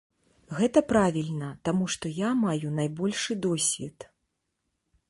Гэта 0.59 0.79
правільна, 0.91 1.49
таму 1.69 1.85
што 1.97 2.05
я 2.21 2.29
маю 2.45 2.67
найбольшы 2.81 3.39
досвед. 3.49 3.97